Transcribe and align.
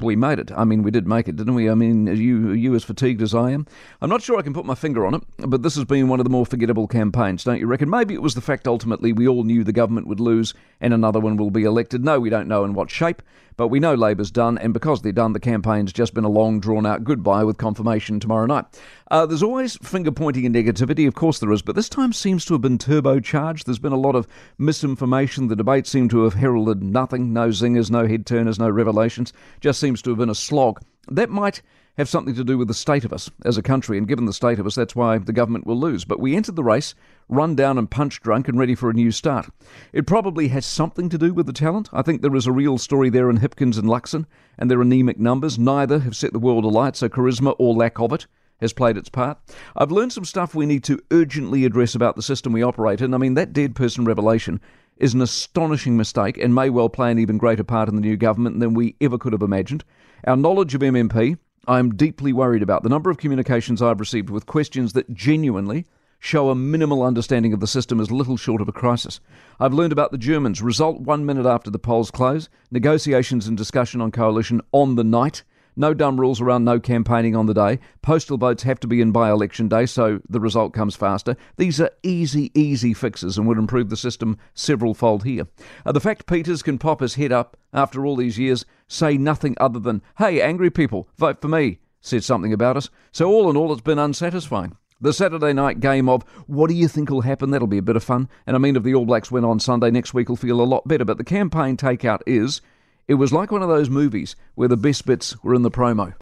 we 0.00 0.16
made 0.16 0.38
it. 0.38 0.50
I 0.52 0.64
mean, 0.64 0.82
we 0.82 0.90
did 0.90 1.06
make 1.06 1.28
it, 1.28 1.36
didn't 1.36 1.54
we? 1.54 1.70
I 1.70 1.74
mean, 1.74 2.08
are 2.08 2.12
you, 2.12 2.50
are 2.50 2.54
you 2.54 2.74
as 2.74 2.84
fatigued 2.84 3.22
as 3.22 3.34
I 3.34 3.50
am? 3.50 3.66
I'm 4.00 4.10
not 4.10 4.22
sure 4.22 4.38
I 4.38 4.42
can 4.42 4.54
put 4.54 4.66
my 4.66 4.74
finger 4.74 5.06
on 5.06 5.14
it, 5.14 5.22
but 5.38 5.62
this 5.62 5.74
has 5.74 5.84
been 5.84 6.08
one 6.08 6.20
of 6.20 6.24
the 6.24 6.30
more 6.30 6.46
forgettable 6.46 6.86
campaigns, 6.86 7.44
don't 7.44 7.60
you 7.60 7.66
reckon? 7.66 7.90
Maybe 7.90 8.14
it 8.14 8.22
was 8.22 8.34
the 8.34 8.40
fact 8.40 8.68
ultimately 8.68 9.12
we 9.12 9.28
all 9.28 9.44
knew 9.44 9.64
the 9.64 9.72
government 9.72 10.06
would 10.06 10.20
lose 10.20 10.54
and 10.80 10.92
another 10.92 11.20
one 11.20 11.36
will 11.36 11.50
be 11.50 11.64
elected. 11.64 12.04
No, 12.04 12.20
we 12.20 12.30
don't 12.30 12.48
know 12.48 12.64
in 12.64 12.74
what 12.74 12.90
shape, 12.90 13.22
but 13.56 13.68
we 13.68 13.80
know 13.80 13.94
Labour's 13.94 14.30
done, 14.30 14.58
and 14.58 14.74
because 14.74 15.00
they're 15.00 15.12
done, 15.12 15.32
the 15.32 15.40
campaign's 15.40 15.92
just 15.92 16.12
been 16.12 16.24
a 16.24 16.28
long, 16.28 16.60
drawn 16.60 16.84
out 16.84 17.04
goodbye 17.04 17.42
with 17.42 17.56
confirmation 17.56 18.20
tomorrow 18.20 18.44
night. 18.44 18.66
Uh, 19.08 19.24
there's 19.24 19.42
always 19.42 19.76
finger 19.76 20.10
pointing 20.10 20.44
and 20.46 20.54
negativity, 20.54 21.06
of 21.06 21.14
course 21.14 21.38
there 21.38 21.52
is, 21.52 21.62
but 21.62 21.76
this 21.76 21.88
time 21.88 22.12
seems 22.12 22.44
to 22.44 22.54
have 22.54 22.60
been 22.60 22.78
turbocharged. 22.78 23.64
There's 23.64 23.78
been 23.78 23.92
a 23.92 23.96
lot 23.96 24.16
of 24.16 24.26
misinformation. 24.58 25.46
The 25.46 25.54
debate 25.54 25.86
seemed 25.86 26.10
to 26.10 26.24
have 26.24 26.34
heralded 26.34 26.82
nothing 26.82 27.32
no 27.32 27.50
zingers, 27.50 27.88
no 27.88 28.08
head 28.08 28.26
turners, 28.26 28.58
no 28.58 28.68
revelations. 28.68 29.32
Just 29.60 29.78
seems 29.78 30.02
to 30.02 30.10
have 30.10 30.18
been 30.18 30.30
a 30.30 30.34
slog. 30.34 30.80
That 31.08 31.30
might 31.30 31.62
have 31.98 32.08
something 32.08 32.34
to 32.34 32.42
do 32.42 32.58
with 32.58 32.66
the 32.66 32.74
state 32.74 33.04
of 33.04 33.12
us 33.12 33.30
as 33.44 33.56
a 33.56 33.62
country, 33.62 33.96
and 33.96 34.08
given 34.08 34.24
the 34.24 34.32
state 34.32 34.58
of 34.58 34.66
us, 34.66 34.74
that's 34.74 34.96
why 34.96 35.18
the 35.18 35.32
government 35.32 35.68
will 35.68 35.78
lose. 35.78 36.04
But 36.04 36.18
we 36.18 36.34
entered 36.34 36.56
the 36.56 36.64
race 36.64 36.94
run 37.28 37.54
down 37.54 37.78
and 37.78 37.88
punch 37.88 38.20
drunk 38.20 38.48
and 38.48 38.58
ready 38.58 38.74
for 38.74 38.90
a 38.90 38.94
new 38.94 39.12
start. 39.12 39.48
It 39.92 40.06
probably 40.06 40.48
has 40.48 40.66
something 40.66 41.08
to 41.10 41.18
do 41.18 41.32
with 41.32 41.46
the 41.46 41.52
talent. 41.52 41.88
I 41.92 42.02
think 42.02 42.22
there 42.22 42.34
is 42.34 42.46
a 42.46 42.52
real 42.52 42.76
story 42.76 43.08
there 43.08 43.30
in 43.30 43.38
Hipkins 43.38 43.78
and 43.78 43.88
Luxon, 43.88 44.26
and 44.58 44.68
their 44.68 44.82
anemic 44.82 45.20
numbers. 45.20 45.60
Neither 45.60 46.00
have 46.00 46.16
set 46.16 46.32
the 46.32 46.40
world 46.40 46.64
alight, 46.64 46.96
so 46.96 47.08
charisma 47.08 47.54
or 47.60 47.72
lack 47.72 48.00
of 48.00 48.12
it 48.12 48.26
has 48.60 48.72
played 48.72 48.96
its 48.96 49.08
part. 49.08 49.38
I've 49.76 49.92
learned 49.92 50.12
some 50.12 50.24
stuff 50.24 50.54
we 50.54 50.66
need 50.66 50.84
to 50.84 51.00
urgently 51.10 51.64
address 51.64 51.94
about 51.94 52.16
the 52.16 52.22
system 52.22 52.52
we 52.52 52.62
operate 52.62 53.00
in. 53.00 53.14
I 53.14 53.18
mean, 53.18 53.34
that 53.34 53.52
dead 53.52 53.74
person 53.74 54.04
revelation 54.04 54.60
is 54.96 55.14
an 55.14 55.20
astonishing 55.20 55.96
mistake 55.96 56.38
and 56.38 56.54
may 56.54 56.70
well 56.70 56.88
play 56.88 57.10
an 57.10 57.18
even 57.18 57.38
greater 57.38 57.64
part 57.64 57.88
in 57.88 57.94
the 57.94 58.00
new 58.00 58.16
government 58.16 58.60
than 58.60 58.74
we 58.74 58.96
ever 59.00 59.18
could 59.18 59.32
have 59.32 59.42
imagined. 59.42 59.84
Our 60.26 60.36
knowledge 60.36 60.74
of 60.74 60.80
MMP, 60.80 61.38
I'm 61.68 61.94
deeply 61.94 62.32
worried 62.32 62.62
about 62.62 62.82
the 62.82 62.88
number 62.88 63.10
of 63.10 63.18
communications 63.18 63.82
I've 63.82 64.00
received 64.00 64.30
with 64.30 64.46
questions 64.46 64.94
that 64.94 65.12
genuinely 65.12 65.86
show 66.18 66.48
a 66.48 66.54
minimal 66.54 67.02
understanding 67.02 67.52
of 67.52 67.60
the 67.60 67.66
system 67.66 68.00
as 68.00 68.10
little 68.10 68.36
short 68.36 68.62
of 68.62 68.68
a 68.68 68.72
crisis. 68.72 69.20
I've 69.60 69.74
learned 69.74 69.92
about 69.92 70.12
the 70.12 70.18
Germans. 70.18 70.62
Result 70.62 71.00
one 71.00 71.26
minute 71.26 71.46
after 71.46 71.70
the 71.70 71.78
polls 71.78 72.10
close. 72.10 72.48
Negotiations 72.70 73.46
and 73.46 73.56
discussion 73.56 74.00
on 74.00 74.10
coalition 74.10 74.62
on 74.72 74.94
the 74.94 75.04
night. 75.04 75.42
No 75.78 75.92
dumb 75.92 76.18
rules 76.18 76.40
around 76.40 76.64
no 76.64 76.80
campaigning 76.80 77.36
on 77.36 77.44
the 77.44 77.52
day. 77.52 77.78
Postal 78.00 78.38
votes 78.38 78.62
have 78.62 78.80
to 78.80 78.86
be 78.86 79.02
in 79.02 79.12
by 79.12 79.30
election 79.30 79.68
day, 79.68 79.84
so 79.84 80.20
the 80.28 80.40
result 80.40 80.72
comes 80.72 80.96
faster. 80.96 81.36
These 81.58 81.80
are 81.82 81.90
easy, 82.02 82.50
easy 82.58 82.94
fixes 82.94 83.36
and 83.36 83.46
would 83.46 83.58
improve 83.58 83.90
the 83.90 83.96
system 83.96 84.38
several 84.54 84.94
fold 84.94 85.24
here. 85.24 85.46
Uh, 85.84 85.92
the 85.92 86.00
fact 86.00 86.26
Peters 86.26 86.62
can 86.62 86.78
pop 86.78 87.00
his 87.00 87.16
head 87.16 87.30
up 87.30 87.58
after 87.74 88.06
all 88.06 88.16
these 88.16 88.38
years, 88.38 88.64
say 88.88 89.18
nothing 89.18 89.54
other 89.60 89.78
than, 89.78 90.00
hey, 90.16 90.40
angry 90.40 90.70
people, 90.70 91.08
vote 91.18 91.42
for 91.42 91.48
me, 91.48 91.78
said 92.00 92.24
something 92.24 92.54
about 92.54 92.78
us. 92.78 92.88
So, 93.12 93.28
all 93.28 93.50
in 93.50 93.56
all, 93.56 93.70
it's 93.72 93.82
been 93.82 93.98
unsatisfying. 93.98 94.76
The 94.98 95.12
Saturday 95.12 95.52
night 95.52 95.80
game 95.80 96.08
of 96.08 96.22
what 96.46 96.70
do 96.70 96.74
you 96.74 96.88
think 96.88 97.10
will 97.10 97.20
happen? 97.20 97.50
That'll 97.50 97.66
be 97.66 97.76
a 97.76 97.82
bit 97.82 97.96
of 97.96 98.04
fun. 98.04 98.30
And 98.46 98.56
I 98.56 98.58
mean, 98.58 98.76
if 98.76 98.82
the 98.82 98.94
All 98.94 99.04
Blacks 99.04 99.30
win 99.30 99.44
on 99.44 99.60
Sunday, 99.60 99.90
next 99.90 100.14
week 100.14 100.30
will 100.30 100.36
feel 100.36 100.58
a 100.58 100.64
lot 100.64 100.88
better. 100.88 101.04
But 101.04 101.18
the 101.18 101.24
campaign 101.24 101.76
takeout 101.76 102.20
is 102.26 102.62
it 103.08 103.14
was 103.14 103.32
like 103.32 103.52
one 103.52 103.62
of 103.62 103.68
those 103.68 103.90
movies 103.90 104.36
where 104.54 104.68
the 104.68 104.76
best 104.76 105.06
bits 105.06 105.42
were 105.42 105.54
in 105.54 105.62
the 105.62 105.70
promo. 105.70 106.14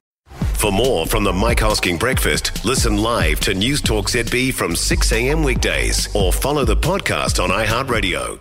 For 0.55 0.73
more 0.73 1.07
from 1.07 1.25
the 1.25 1.33
Mike 1.33 1.59
Hosking 1.59 1.99
Breakfast, 1.99 2.65
listen 2.65 2.97
live 2.97 3.41
to 3.41 3.53
Newstalk 3.53 4.05
ZB 4.05 4.55
from 4.55 4.75
6 4.75 5.13
a.m. 5.13 5.43
weekdays 5.43 6.09
or 6.15 6.33
follow 6.33 6.65
the 6.65 6.77
podcast 6.77 7.43
on 7.43 7.51
iHeartRadio. 7.51 8.41